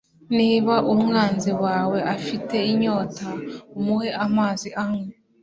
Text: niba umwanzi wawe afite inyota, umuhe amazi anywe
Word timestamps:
niba 0.37 0.75
umwanzi 0.93 1.51
wawe 1.63 1.97
afite 2.15 2.57
inyota, 2.71 3.27
umuhe 3.77 4.09
amazi 4.25 4.67
anywe 4.83 5.11